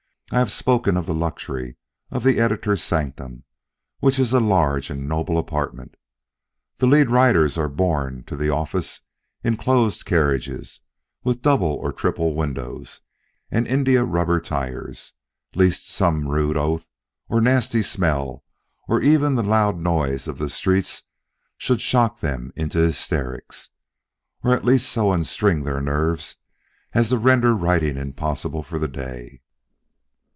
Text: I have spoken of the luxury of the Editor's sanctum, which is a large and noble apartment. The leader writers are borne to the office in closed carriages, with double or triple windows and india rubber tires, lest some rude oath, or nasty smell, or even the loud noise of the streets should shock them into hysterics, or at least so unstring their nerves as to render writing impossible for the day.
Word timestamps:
I 0.33 0.37
have 0.39 0.49
spoken 0.53 0.95
of 0.95 1.07
the 1.07 1.13
luxury 1.13 1.75
of 2.09 2.23
the 2.23 2.39
Editor's 2.39 2.81
sanctum, 2.81 3.43
which 3.99 4.17
is 4.17 4.31
a 4.31 4.39
large 4.39 4.89
and 4.89 5.05
noble 5.05 5.37
apartment. 5.37 5.95
The 6.77 6.85
leader 6.87 7.09
writers 7.09 7.57
are 7.57 7.67
borne 7.67 8.23
to 8.27 8.37
the 8.37 8.47
office 8.49 9.01
in 9.43 9.57
closed 9.57 10.05
carriages, 10.05 10.79
with 11.25 11.41
double 11.41 11.73
or 11.73 11.91
triple 11.91 12.33
windows 12.33 13.01
and 13.51 13.67
india 13.67 14.05
rubber 14.05 14.39
tires, 14.39 15.11
lest 15.53 15.89
some 15.89 16.29
rude 16.29 16.55
oath, 16.55 16.87
or 17.27 17.41
nasty 17.41 17.81
smell, 17.81 18.45
or 18.87 19.01
even 19.01 19.35
the 19.35 19.43
loud 19.43 19.77
noise 19.77 20.29
of 20.29 20.37
the 20.37 20.49
streets 20.49 21.03
should 21.57 21.81
shock 21.81 22.21
them 22.21 22.53
into 22.55 22.77
hysterics, 22.79 23.69
or 24.45 24.55
at 24.55 24.63
least 24.63 24.89
so 24.89 25.11
unstring 25.11 25.63
their 25.65 25.81
nerves 25.81 26.37
as 26.93 27.09
to 27.09 27.17
render 27.17 27.53
writing 27.53 27.97
impossible 27.97 28.63
for 28.63 28.79
the 28.79 28.87
day. 28.87 29.41